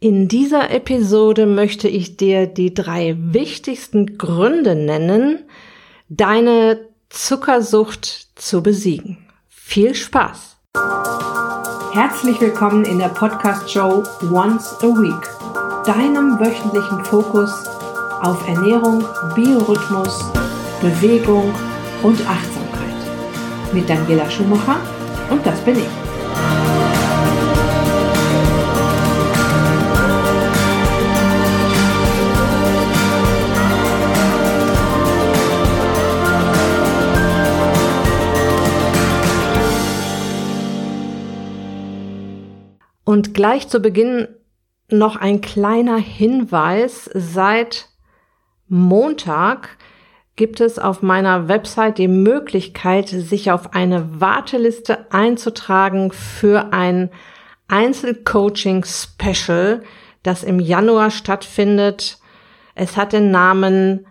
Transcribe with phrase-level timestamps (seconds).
[0.00, 5.40] In dieser Episode möchte ich dir die drei wichtigsten Gründe nennen,
[6.08, 6.78] deine
[7.08, 9.18] Zuckersucht zu besiegen.
[9.48, 10.56] Viel Spaß!
[11.94, 17.50] Herzlich willkommen in der Podcast-Show Once a Week, deinem wöchentlichen Fokus
[18.20, 19.04] auf Ernährung,
[19.34, 20.30] Biorhythmus,
[20.80, 21.52] Bewegung
[22.04, 23.72] und Achtsamkeit.
[23.72, 24.76] Mit Daniela Schumacher
[25.28, 26.77] und das bin ich.
[43.08, 44.28] Und gleich zu Beginn
[44.90, 47.08] noch ein kleiner Hinweis.
[47.14, 47.88] Seit
[48.66, 49.78] Montag
[50.36, 57.08] gibt es auf meiner Website die Möglichkeit, sich auf eine Warteliste einzutragen für ein
[57.68, 59.82] Einzelcoaching-Special,
[60.22, 62.18] das im Januar stattfindet.
[62.74, 64.06] Es hat den Namen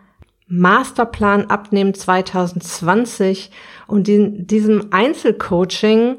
[0.48, 3.52] Masterplan Abnehmen 2020
[3.86, 6.18] und in diesem Einzelcoaching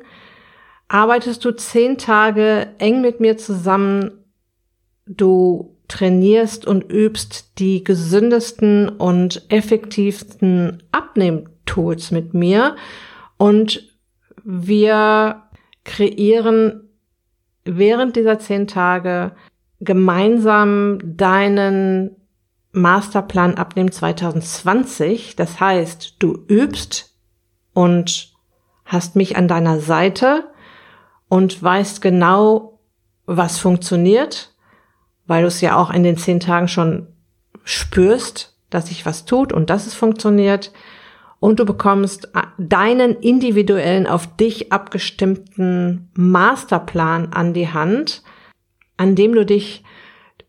[0.89, 4.25] arbeitest du zehn Tage eng mit mir zusammen.
[5.06, 12.77] Du trainierst und übst die gesündesten und effektivsten Abnehmtools mit mir
[13.39, 13.89] und
[14.45, 15.42] wir
[15.84, 16.89] kreieren
[17.64, 19.33] während dieser zehn Tage
[19.80, 22.17] gemeinsam deinen
[22.73, 25.36] Masterplan Abnehmen 2020.
[25.36, 27.14] Das heißt, du übst
[27.73, 28.33] und
[28.84, 30.45] hast mich an deiner Seite
[31.29, 32.81] und weißt genau,
[33.27, 34.55] was funktioniert,
[35.27, 37.07] weil du es ja auch in den zehn Tagen schon
[37.65, 40.73] spürst, dass sich was tut und dass es funktioniert.
[41.41, 48.23] Und du bekommst deinen individuellen, auf dich abgestimmten Masterplan an die Hand,
[48.97, 49.85] an dem du dich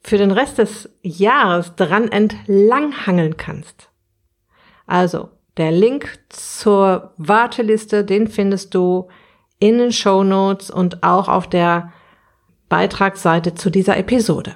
[0.02, 3.90] für den Rest des Jahres dran entlanghangeln kannst.
[4.88, 9.10] Also, der Link zur Warteliste, den findest du
[9.60, 11.92] in den Show Notes und auch auf der
[12.70, 14.56] Beitragsseite zu dieser Episode.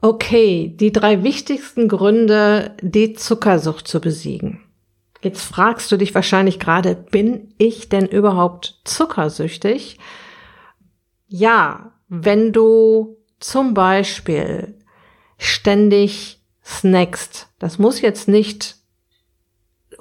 [0.00, 4.60] Okay, die drei wichtigsten Gründe, die Zuckersucht zu besiegen.
[5.22, 9.98] Jetzt fragst du dich wahrscheinlich gerade, bin ich denn überhaupt zuckersüchtig?
[11.28, 14.76] Ja, wenn du zum Beispiel
[15.38, 18.81] ständig snackst, das muss jetzt nicht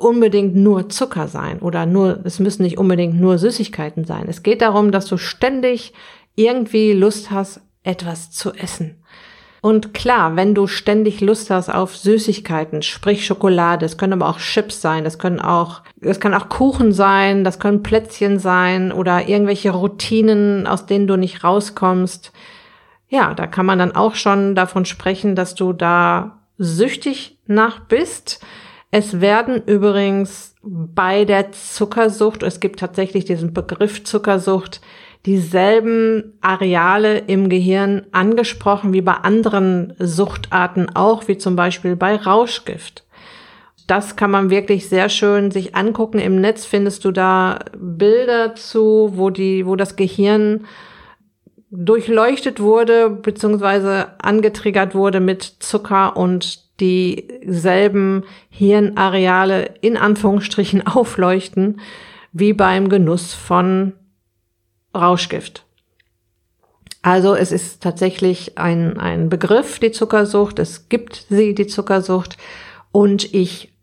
[0.02, 4.26] unbedingt nur Zucker sein oder nur, es müssen nicht unbedingt nur Süßigkeiten sein.
[4.28, 5.94] Es geht darum, dass du ständig
[6.36, 9.02] irgendwie Lust hast, etwas zu essen.
[9.62, 14.40] Und klar, wenn du ständig Lust hast auf Süßigkeiten, sprich Schokolade, es können aber auch
[14.40, 19.30] Chips sein, das können auch, es kann auch Kuchen sein, das können Plätzchen sein oder
[19.30, 22.32] irgendwelche Routinen, aus denen du nicht rauskommst.
[23.08, 28.44] Ja, da kann man dann auch schon davon sprechen, dass du da süchtig nach bist.
[28.92, 34.82] Es werden übrigens bei der Zuckersucht, es gibt tatsächlich diesen Begriff Zuckersucht,
[35.26, 43.06] dieselben Areale im Gehirn angesprochen wie bei anderen Suchtarten auch, wie zum Beispiel bei Rauschgift.
[43.88, 46.20] Das kann man wirklich sehr schön sich angucken.
[46.20, 50.66] Im Netz findest du da Bilder zu, wo die, wo das Gehirn
[51.72, 61.80] durchleuchtet wurde, beziehungsweise angetriggert wurde mit Zucker und dieselben Hirnareale in Anführungsstrichen aufleuchten
[62.34, 63.94] wie beim Genuss von
[64.96, 65.66] Rauschgift.
[67.02, 70.60] Also es ist tatsächlich ein, ein Begriff, die Zuckersucht.
[70.60, 72.38] Es gibt sie, die Zuckersucht.
[72.92, 73.74] Und ich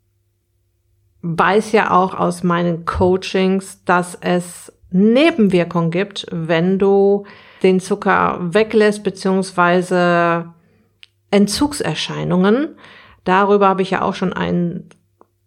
[1.21, 7.25] weiß ja auch aus meinen Coachings, dass es Nebenwirkungen gibt, wenn du
[7.61, 10.53] den Zucker weglässt, beziehungsweise
[11.31, 12.75] Entzugserscheinungen.
[13.23, 14.89] Darüber habe ich ja auch schon einen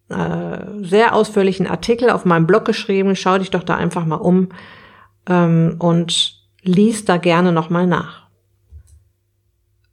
[0.08, 3.16] äh, sehr ausführlichen Artikel auf meinem Blog geschrieben.
[3.16, 4.50] Schau dich doch da einfach mal um
[5.28, 8.22] ähm, und lies da gerne nochmal nach.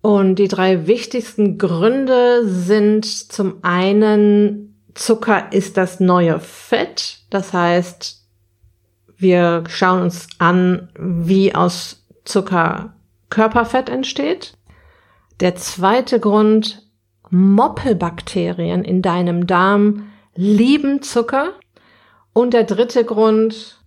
[0.01, 7.19] Und die drei wichtigsten Gründe sind zum einen, Zucker ist das neue Fett.
[7.29, 8.25] Das heißt,
[9.17, 12.93] wir schauen uns an, wie aus Zucker
[13.29, 14.53] Körperfett entsteht.
[15.39, 16.83] Der zweite Grund,
[17.29, 21.53] Moppelbakterien in deinem Darm lieben Zucker.
[22.33, 23.81] Und der dritte Grund,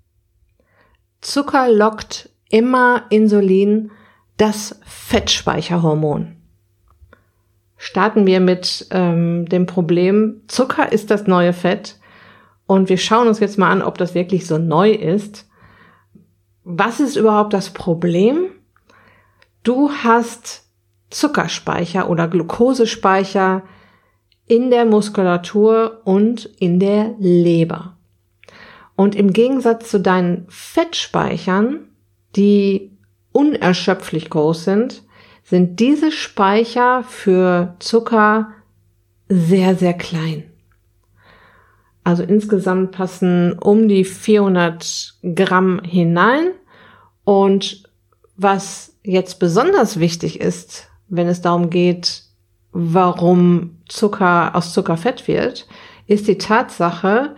[1.21, 3.91] Zucker lockt immer Insulin,
[4.37, 6.37] das Fettspeicherhormon.
[7.77, 11.99] Starten wir mit ähm, dem Problem, Zucker ist das neue Fett.
[12.67, 15.49] Und wir schauen uns jetzt mal an, ob das wirklich so neu ist.
[16.65, 18.47] Was ist überhaupt das Problem?
[19.63, 20.63] Du hast
[21.13, 23.63] Zuckerspeicher oder Glukosespeicher
[24.47, 27.97] in der Muskulatur und in der Leber.
[28.97, 31.89] Und im Gegensatz zu deinen Fettspeichern,
[32.37, 32.97] die
[33.33, 35.03] unerschöpflich groß sind,
[35.45, 38.53] sind diese Speicher für Zucker
[39.29, 40.45] sehr, sehr klein.
[42.05, 46.51] Also insgesamt passen um die 400 Gramm hinein.
[47.25, 47.85] Und
[48.37, 52.23] was jetzt besonders wichtig ist, wenn es darum geht,
[52.73, 55.69] warum Zucker aus Zucker Fett wird,
[56.07, 57.37] ist die Tatsache,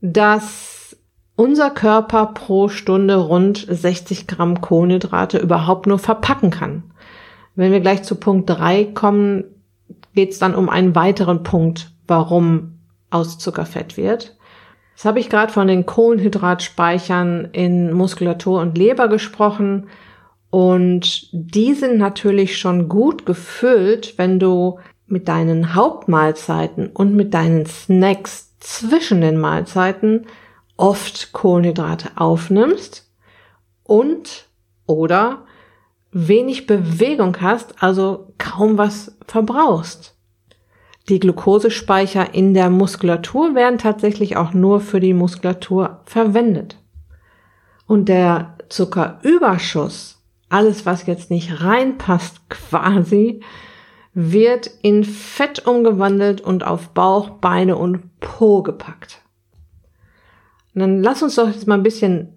[0.00, 0.96] dass
[1.34, 6.84] unser Körper pro Stunde rund 60 Gramm Kohlenhydrate überhaupt nur verpacken kann.
[7.56, 9.44] Wenn wir gleich zu Punkt 3 kommen,
[10.14, 12.78] geht es dann um einen weiteren Punkt, warum
[13.10, 14.36] aus Zucker Fett wird.
[14.94, 19.88] Das habe ich gerade von den Kohlenhydratspeichern in Muskulatur und Leber gesprochen.
[20.50, 27.66] Und die sind natürlich schon gut gefüllt, wenn du mit deinen Hauptmahlzeiten und mit deinen
[27.66, 30.26] Snacks zwischen den Mahlzeiten
[30.76, 33.10] oft Kohlenhydrate aufnimmst
[33.82, 34.46] und
[34.86, 35.44] oder
[36.10, 40.16] wenig Bewegung hast, also kaum was verbrauchst.
[41.08, 46.78] Die Glukosespeicher in der Muskulatur werden tatsächlich auch nur für die Muskulatur verwendet.
[47.86, 50.15] Und der Zuckerüberschuss,
[50.48, 53.40] alles was jetzt nicht reinpasst quasi,
[54.14, 59.20] wird in Fett umgewandelt und auf Bauch, Beine und Po gepackt.
[60.74, 62.36] Und dann lass uns doch jetzt mal ein bisschen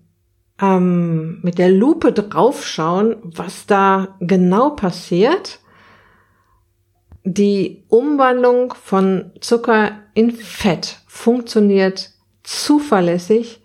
[0.61, 5.59] ähm, mit der Lupe draufschauen, was da genau passiert.
[7.23, 12.11] Die Umwandlung von Zucker in Fett funktioniert
[12.43, 13.61] zuverlässig,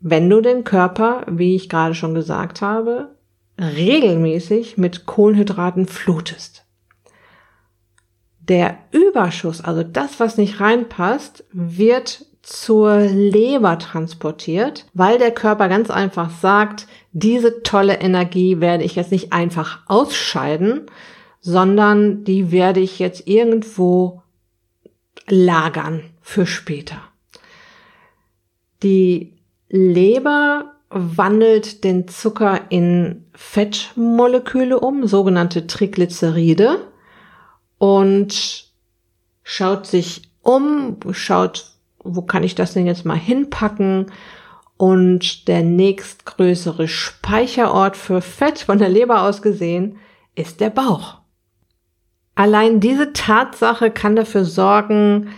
[0.00, 3.13] wenn du den Körper, wie ich gerade schon gesagt habe,
[3.58, 6.64] regelmäßig mit Kohlenhydraten flutest.
[8.40, 15.90] Der Überschuss, also das, was nicht reinpasst, wird zur Leber transportiert, weil der Körper ganz
[15.90, 20.82] einfach sagt, diese tolle Energie werde ich jetzt nicht einfach ausscheiden,
[21.40, 24.22] sondern die werde ich jetzt irgendwo
[25.26, 27.00] lagern für später.
[28.82, 29.32] Die
[29.70, 36.86] Leber wandelt den Zucker in Fettmoleküle um, sogenannte Triglyceride
[37.78, 38.70] und
[39.42, 44.06] schaut sich um, schaut, wo kann ich das denn jetzt mal hinpacken?
[44.76, 49.98] Und der nächstgrößere Speicherort für Fett von der Leber aus gesehen
[50.34, 51.18] ist der Bauch.
[52.34, 55.30] Allein diese Tatsache kann dafür sorgen,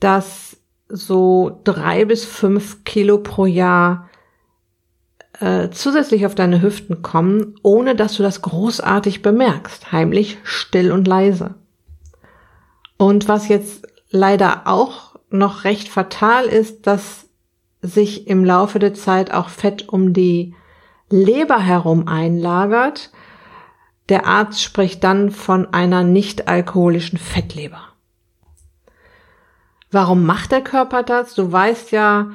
[0.00, 0.56] dass
[0.88, 4.09] so drei bis fünf Kilo pro Jahr
[5.40, 11.08] äh, zusätzlich auf deine Hüften kommen, ohne dass du das großartig bemerkst, heimlich, still und
[11.08, 11.54] leise.
[12.98, 17.26] Und was jetzt leider auch noch recht fatal ist, dass
[17.80, 20.54] sich im Laufe der Zeit auch Fett um die
[21.08, 23.10] Leber herum einlagert.
[24.10, 27.80] Der Arzt spricht dann von einer nicht alkoholischen Fettleber.
[29.90, 31.34] Warum macht der Körper das?
[31.34, 32.30] Du weißt ja,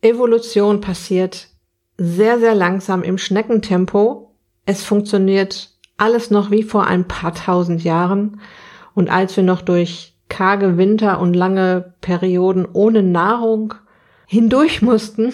[0.00, 1.48] Evolution passiert
[1.98, 4.34] sehr, sehr langsam im Schneckentempo.
[4.64, 8.40] Es funktioniert alles noch wie vor ein paar tausend Jahren.
[8.94, 13.74] Und als wir noch durch karge Winter und lange Perioden ohne Nahrung
[14.26, 15.32] hindurch mussten,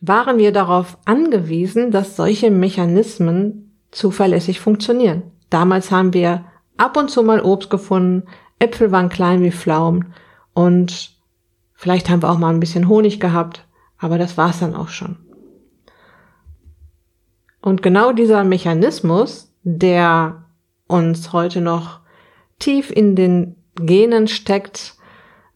[0.00, 5.22] waren wir darauf angewiesen, dass solche Mechanismen zuverlässig funktionieren.
[5.48, 6.44] Damals haben wir
[6.76, 8.24] ab und zu mal Obst gefunden,
[8.58, 10.12] Äpfel waren klein wie Pflaumen
[10.52, 11.16] und
[11.72, 13.66] vielleicht haben wir auch mal ein bisschen Honig gehabt,
[13.98, 15.23] aber das war's dann auch schon.
[17.64, 20.44] Und genau dieser Mechanismus, der
[20.86, 22.00] uns heute noch
[22.58, 24.96] tief in den Genen steckt,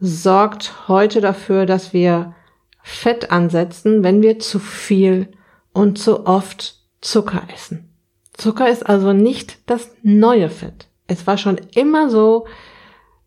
[0.01, 2.35] sorgt heute dafür, dass wir
[2.83, 5.29] Fett ansetzen, wenn wir zu viel
[5.75, 7.93] und zu oft Zucker essen.
[8.33, 10.89] Zucker ist also nicht das neue Fett.
[11.09, 12.47] Es war schon immer so,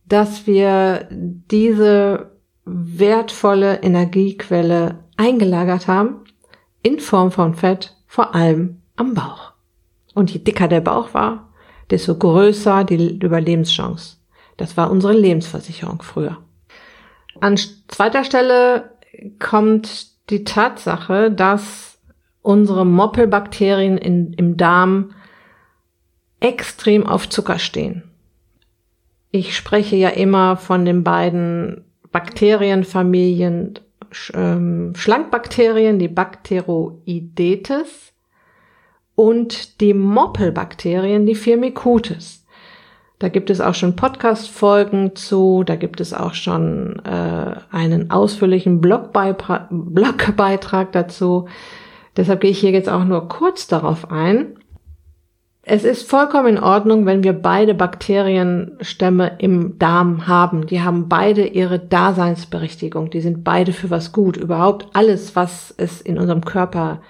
[0.07, 2.31] dass wir diese
[2.65, 6.21] wertvolle Energiequelle eingelagert haben
[6.81, 9.53] in Form von Fett, vor allem am Bauch.
[10.13, 11.47] Und je dicker der Bauch war,
[11.91, 14.17] desto größer die Überlebenschance.
[14.57, 16.37] Das war unsere Lebensversicherung früher.
[17.39, 18.91] An zweiter Stelle
[19.39, 21.99] kommt die Tatsache, dass
[22.41, 25.11] unsere Moppelbakterien in, im Darm
[26.41, 28.03] extrem auf Zucker stehen.
[29.29, 33.79] Ich spreche ja immer von den beiden Bakterienfamilien
[34.33, 38.13] ähm, Schlankbakterien, die Bacteroidetes
[39.15, 42.45] und die Moppelbakterien, die Firmicutes.
[43.19, 48.81] Da gibt es auch schon Podcast-Folgen zu, da gibt es auch schon äh, einen ausführlichen
[48.81, 51.47] Blogbeitrag, Blogbeitrag dazu.
[52.17, 54.55] Deshalb gehe ich hier jetzt auch nur kurz darauf ein.
[55.63, 60.65] Es ist vollkommen in Ordnung, wenn wir beide Bakterienstämme im Darm haben.
[60.65, 63.11] Die haben beide ihre Daseinsberechtigung.
[63.11, 64.37] Die sind beide für was gut.
[64.37, 67.01] Überhaupt alles, was es in unserem Körper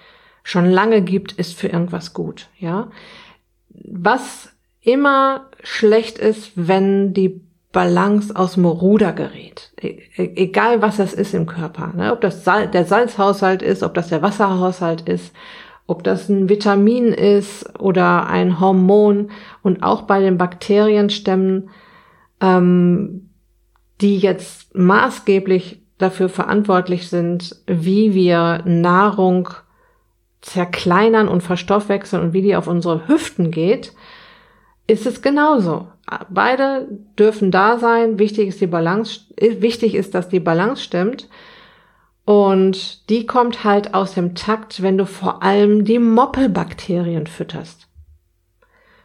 [0.44, 2.90] schon lange gibt, ist für irgendwas gut, ja.
[3.70, 4.50] Was
[4.82, 7.42] immer schlecht ist, wenn die
[7.72, 9.72] Balance aus dem Ruder gerät.
[9.80, 11.94] E, e egal was das ist im Körper.
[11.96, 12.12] Ne?
[12.12, 15.34] Ob das Sal der Salzhaushalt ist, ob das der Wasserhaushalt ist,
[15.92, 19.30] ob das ein Vitamin ist oder ein Hormon.
[19.62, 21.70] Und auch bei den Bakterienstämmen,
[22.40, 23.30] ähm,
[24.00, 29.50] die jetzt maßgeblich dafür verantwortlich sind, wie wir Nahrung
[30.42, 33.94] zerkleinern und verstoffwechseln und wie die auf unsere Hüften geht,
[34.88, 35.88] ist es genauso.
[36.30, 36.88] Beide
[37.20, 38.18] dürfen da sein.
[38.18, 41.30] Wichtig ist die Balance, wichtig ist, dass die Balance stimmt.
[42.32, 47.90] Und die kommt halt aus dem Takt, wenn du vor allem die Moppelbakterien fütterst.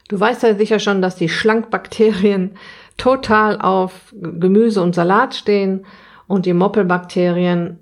[0.06, 2.52] Du weißt ja sicher schon, dass die Schlankbakterien
[2.96, 5.86] total auf Gemüse und Salat stehen
[6.28, 7.80] und die Moppelbakterien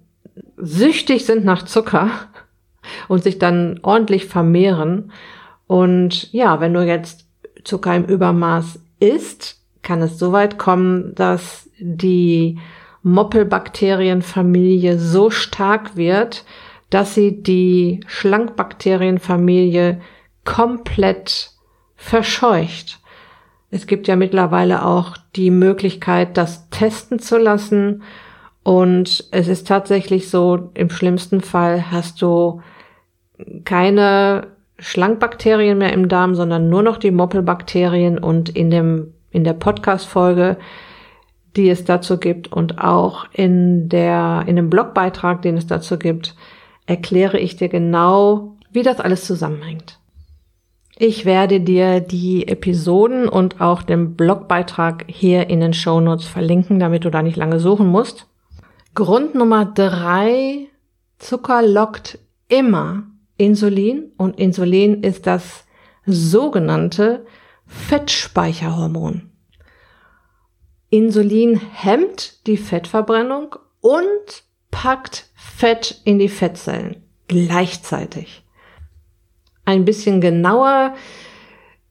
[0.57, 2.09] süchtig sind nach Zucker
[3.09, 5.13] und sich dann ordentlich vermehren.
[5.67, 7.27] Und ja, wenn du jetzt
[7.65, 12.59] Zucker im Übermaß isst, kann es so weit kommen, dass die
[13.05, 16.45] Moppelbakterienfamilie so stark wird,
[16.91, 20.01] dass sie die Schlankbakterienfamilie
[20.45, 21.51] komplett
[21.97, 23.01] verscheucht.
[23.71, 28.03] Es gibt ja mittlerweile auch die Möglichkeit, das testen zu lassen.
[28.63, 32.63] Und es ist tatsächlich so, im schlimmsten Fall hast du
[33.65, 34.47] keine
[34.79, 40.57] Schlankbakterien mehr im Darm, sondern nur noch die Moppelbakterien und in dem, in der Podcast-Folge,
[41.57, 46.35] die es dazu gibt und auch in der, in dem Blogbeitrag, den es dazu gibt,
[46.87, 49.99] erkläre ich dir genau, wie das alles zusammenhängt.
[50.97, 56.79] Ich werde dir die Episoden und auch den Blogbeitrag hier in den Show Notes verlinken,
[56.79, 58.27] damit du da nicht lange suchen musst.
[58.95, 60.69] Grund Nummer drei,
[61.19, 62.19] Zucker lockt
[62.49, 63.05] immer
[63.37, 65.67] Insulin und Insulin ist das
[66.07, 67.27] sogenannte
[67.67, 69.31] Fettspeicherhormon.
[70.97, 78.45] Insulin hemmt die Fettverbrennung und packt Fett in die Fettzellen gleichzeitig.
[79.65, 80.95] Ein bisschen genauer,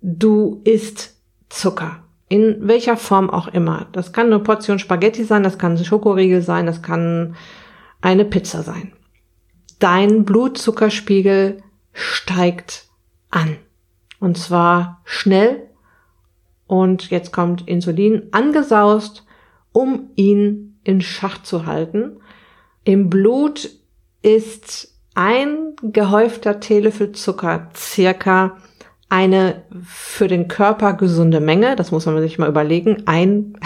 [0.02, 1.16] du isst
[1.50, 2.04] Zucker.
[2.30, 3.88] In welcher Form auch immer.
[3.92, 7.36] Das kann eine Portion Spaghetti sein, das kann ein Schokoriegel sein, das kann
[8.02, 8.94] eine Pizza sein
[9.84, 12.88] dein Blutzuckerspiegel steigt
[13.30, 13.58] an.
[14.22, 15.70] Und zwar schnell.
[16.68, 19.26] Und jetzt kommt Insulin angesaust,
[19.72, 22.18] um ihn in Schach zu halten.
[22.84, 23.70] Im Blut
[24.22, 28.58] ist ein gehäufter Teelöffel Zucker circa
[29.10, 31.76] eine für den Körper gesunde Menge.
[31.76, 33.04] Das muss man sich mal überlegen.
[33.06, 33.58] Ein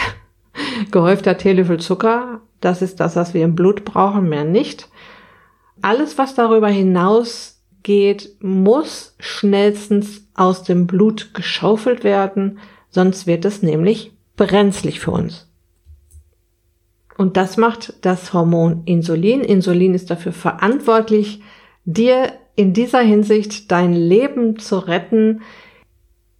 [0.91, 4.89] gehäufter Teelöffel Zucker, das ist das, was wir im Blut brauchen, mehr nicht.
[5.81, 12.59] Alles, was darüber hinaus geht, muss schnellstens aus dem Blut geschaufelt werden,
[12.97, 15.47] sonst wird es nämlich brenzlig für uns.
[17.15, 19.41] Und das macht das Hormon Insulin.
[19.41, 21.43] Insulin ist dafür verantwortlich,
[21.85, 25.41] dir in dieser Hinsicht dein Leben zu retten.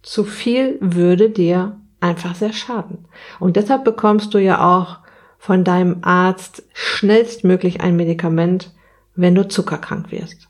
[0.02, 3.06] Zu viel würde dir einfach sehr schaden.
[3.38, 4.98] Und deshalb bekommst du ja auch
[5.38, 8.74] von deinem Arzt schnellstmöglich ein Medikament,
[9.14, 10.48] wenn du zuckerkrank wirst.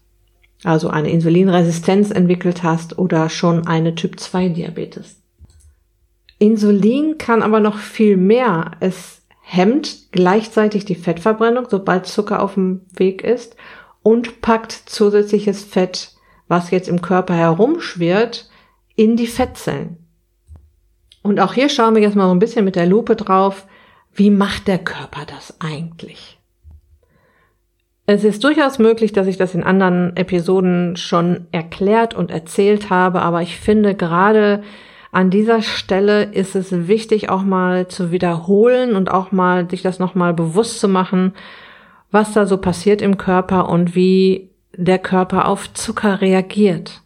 [0.64, 5.17] Also eine Insulinresistenz entwickelt hast oder schon eine Typ 2 Diabetes.
[6.38, 8.72] Insulin kann aber noch viel mehr.
[8.80, 13.56] Es hemmt gleichzeitig die Fettverbrennung, sobald Zucker auf dem Weg ist
[14.02, 16.12] und packt zusätzliches Fett,
[16.46, 18.48] was jetzt im Körper herumschwirrt,
[18.94, 19.96] in die Fettzellen.
[21.22, 23.66] Und auch hier schauen wir jetzt mal so ein bisschen mit der Lupe drauf,
[24.12, 26.38] wie macht der Körper das eigentlich?
[28.06, 33.20] Es ist durchaus möglich, dass ich das in anderen Episoden schon erklärt und erzählt habe,
[33.20, 34.62] aber ich finde gerade
[35.10, 39.98] an dieser Stelle ist es wichtig, auch mal zu wiederholen und auch mal sich das
[39.98, 41.34] nochmal bewusst zu machen,
[42.10, 47.02] was da so passiert im Körper und wie der Körper auf Zucker reagiert.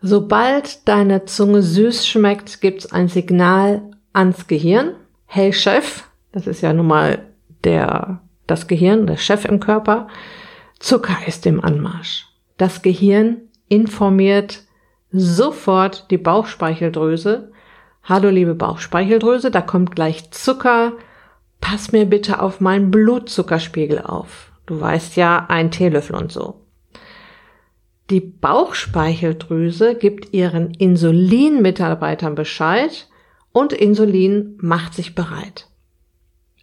[0.00, 3.82] Sobald deine Zunge süß schmeckt, gibt es ein Signal
[4.12, 4.92] ans Gehirn.
[5.26, 7.24] Hey Chef, das ist ja nun mal
[7.64, 10.08] der das Gehirn, der Chef im Körper,
[10.78, 12.26] Zucker ist im Anmarsch.
[12.56, 14.62] Das Gehirn informiert
[15.12, 17.52] sofort die Bauchspeicheldrüse.
[18.02, 20.92] Hallo liebe Bauchspeicheldrüse, da kommt gleich Zucker.
[21.60, 24.52] Pass mir bitte auf meinen Blutzuckerspiegel auf.
[24.66, 26.62] Du weißt ja, ein Teelöffel und so.
[28.10, 33.08] Die Bauchspeicheldrüse gibt ihren Insulinmitarbeitern Bescheid
[33.52, 35.68] und Insulin macht sich bereit.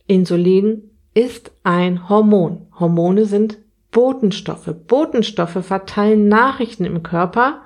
[0.08, 2.68] Insulin ist ein Hormon.
[2.80, 3.58] Hormone sind
[3.92, 4.74] Botenstoffe.
[4.88, 7.62] Botenstoffe verteilen Nachrichten im Körper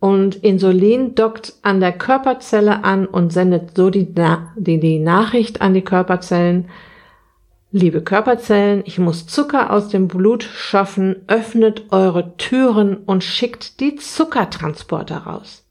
[0.00, 4.12] und Insulin dockt an der Körperzelle an und sendet so die,
[4.56, 6.68] die, die Nachricht an die Körperzellen.
[7.70, 13.94] Liebe Körperzellen, ich muss Zucker aus dem Blut schaffen, öffnet eure Türen und schickt die
[13.94, 15.64] Zuckertransporter raus.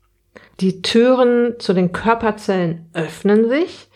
[0.62, 3.90] Die Türen zu den Körperzellen öffnen sich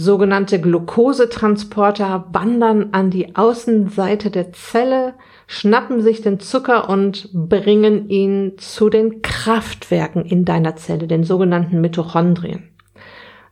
[0.00, 5.14] Sogenannte Glukosetransporter wandern an die Außenseite der Zelle,
[5.48, 11.80] schnappen sich den Zucker und bringen ihn zu den Kraftwerken in deiner Zelle, den sogenannten
[11.80, 12.68] Mitochondrien.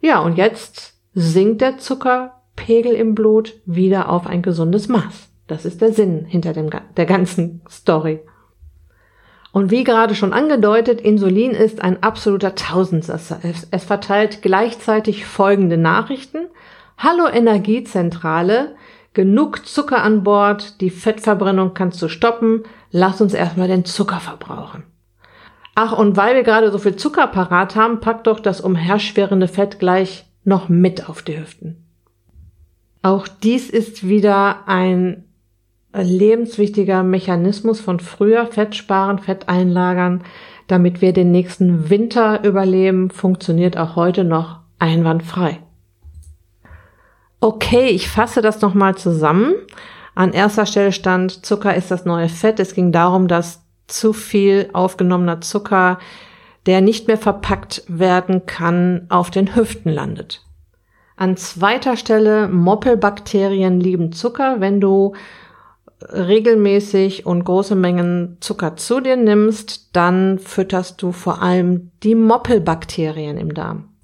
[0.03, 5.31] Ja, und jetzt sinkt der Zuckerpegel im Blut wieder auf ein gesundes Maß.
[5.47, 8.21] Das ist der Sinn hinter dem, der ganzen Story.
[9.53, 13.41] Und wie gerade schon angedeutet, Insulin ist ein absoluter Tausendsasser.
[13.43, 16.49] Es, es verteilt gleichzeitig folgende Nachrichten.
[16.99, 18.75] Hallo Energiezentrale,
[19.17, 24.85] genug Zucker an Bord, die Fettverbrennung kannst du stoppen, lass uns erstmal den Zucker verbrauchen.
[25.75, 29.79] Ach, und weil wir gerade so viel Zucker parat haben, pack doch das umherschwirrende Fett
[29.79, 31.87] gleich noch mit auf die Hüften.
[33.01, 35.25] Auch dies ist wieder ein
[35.95, 40.25] lebenswichtiger Mechanismus von früher, Fett sparen, Fett einlagern,
[40.67, 45.61] damit wir den nächsten Winter überleben, funktioniert auch heute noch einwandfrei.
[47.41, 49.55] Okay, ich fasse das nochmal zusammen.
[50.15, 52.59] An erster Stelle stand, Zucker ist das neue Fett.
[52.59, 55.99] Es ging darum, dass zu viel aufgenommener Zucker,
[56.65, 60.43] der nicht mehr verpackt werden kann, auf den Hüften landet.
[61.17, 64.61] An zweiter Stelle, Moppelbakterien lieben Zucker.
[64.61, 65.15] Wenn du
[66.01, 73.39] regelmäßig und große Mengen Zucker zu dir nimmst, dann fütterst du vor allem die Moppelbakterien
[73.39, 73.96] im Darm.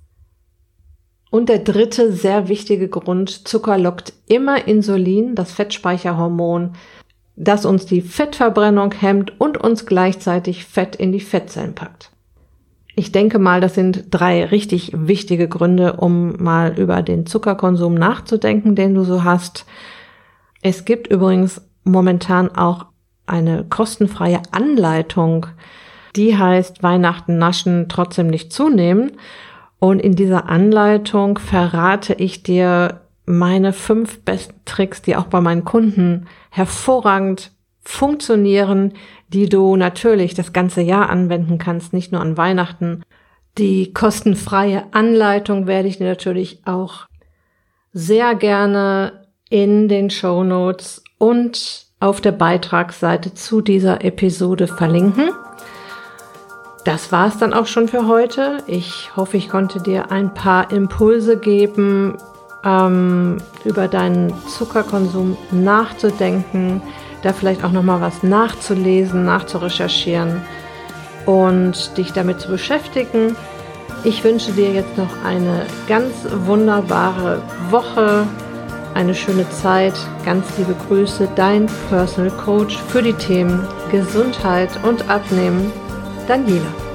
[1.32, 6.74] Und der dritte sehr wichtige Grund, Zucker lockt immer Insulin, das Fettspeicherhormon,
[7.36, 12.10] das uns die Fettverbrennung hemmt und uns gleichzeitig Fett in die Fettzellen packt.
[12.96, 18.74] Ich denke mal, das sind drei richtig wichtige Gründe, um mal über den Zuckerkonsum nachzudenken,
[18.74, 19.64] den du so hast.
[20.60, 22.88] Es gibt übrigens momentan auch
[23.24, 25.46] eine kostenfreie Anleitung,
[26.14, 29.12] die heißt Weihnachten naschen trotzdem nicht zunehmen.
[29.82, 35.64] Und in dieser Anleitung verrate ich dir meine fünf besten Tricks, die auch bei meinen
[35.64, 38.92] Kunden hervorragend funktionieren,
[39.26, 43.02] die du natürlich das ganze Jahr anwenden kannst, nicht nur an Weihnachten.
[43.58, 47.08] Die kostenfreie Anleitung werde ich dir natürlich auch
[47.92, 55.30] sehr gerne in den Show Notes und auf der Beitragsseite zu dieser Episode verlinken.
[56.84, 58.58] Das war es dann auch schon für heute.
[58.66, 62.16] Ich hoffe, ich konnte dir ein paar Impulse geben,
[62.64, 66.82] ähm, über deinen Zuckerkonsum nachzudenken,
[67.22, 70.42] da vielleicht auch noch mal was nachzulesen, nachzurecherchieren
[71.26, 73.36] und dich damit zu beschäftigen.
[74.02, 76.12] Ich wünsche dir jetzt noch eine ganz
[76.46, 77.40] wunderbare
[77.70, 78.26] Woche
[78.94, 79.94] eine schöne Zeit.
[80.24, 85.72] Ganz liebe Grüße, dein Personal Coach für die Themen Gesundheit und Abnehmen,
[86.28, 86.91] Daniela.